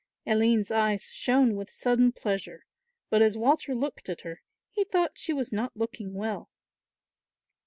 [0.25, 2.65] Aline's eyes shone with sudden pleasure;
[3.11, 6.49] but as Walter looked at her he thought she was not looking well.